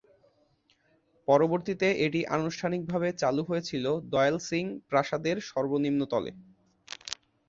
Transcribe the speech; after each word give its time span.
পরবর্তীতে 1.27 1.87
এটি 2.05 2.19
আনুষ্ঠানিকভাবে 2.37 3.09
চালু 3.21 3.41
হয়েছিল 3.49 3.85
দয়াল 4.13 4.37
সিং 4.47 4.65
প্রাসাদের 4.89 5.37
সর্বনিম্ন 5.49 6.01
তলে। 6.13 6.31